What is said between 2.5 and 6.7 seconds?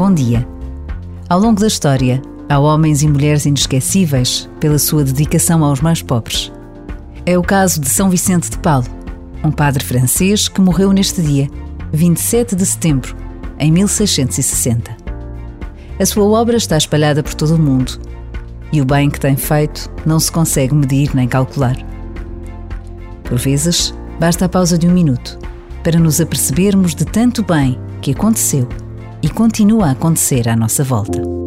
homens e mulheres inesquecíveis pela sua dedicação aos mais pobres.